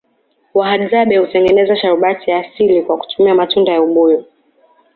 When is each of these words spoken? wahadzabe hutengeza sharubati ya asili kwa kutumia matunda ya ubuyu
wahadzabe 0.53 1.17
hutengeza 1.17 1.75
sharubati 1.75 2.31
ya 2.31 2.37
asili 2.37 2.81
kwa 2.83 2.97
kutumia 2.97 3.35
matunda 3.35 3.71
ya 3.71 3.81
ubuyu 3.81 4.25